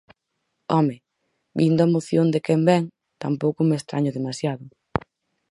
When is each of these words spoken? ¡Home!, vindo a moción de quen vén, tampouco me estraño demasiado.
¡Home!, 0.73 0.95
vindo 1.59 1.81
a 1.83 1.91
moción 1.95 2.27
de 2.33 2.39
quen 2.45 2.61
vén, 2.69 2.83
tampouco 3.23 3.61
me 3.65 3.75
estraño 3.79 4.11
demasiado. 4.17 4.65